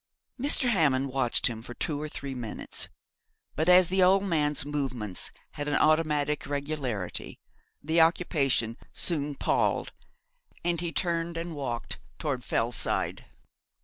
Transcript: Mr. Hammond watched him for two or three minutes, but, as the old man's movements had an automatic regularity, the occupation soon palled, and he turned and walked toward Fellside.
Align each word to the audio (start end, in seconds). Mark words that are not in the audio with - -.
Mr. 0.39 0.69
Hammond 0.69 1.09
watched 1.13 1.45
him 1.45 1.61
for 1.61 1.75
two 1.75 2.01
or 2.01 2.09
three 2.09 2.33
minutes, 2.33 2.89
but, 3.55 3.69
as 3.69 3.89
the 3.89 4.01
old 4.01 4.23
man's 4.23 4.65
movements 4.65 5.29
had 5.51 5.67
an 5.67 5.75
automatic 5.75 6.47
regularity, 6.47 7.37
the 7.83 8.01
occupation 8.01 8.77
soon 8.93 9.35
palled, 9.35 9.91
and 10.65 10.81
he 10.81 10.91
turned 10.91 11.37
and 11.37 11.53
walked 11.53 11.99
toward 12.17 12.43
Fellside. 12.43 13.25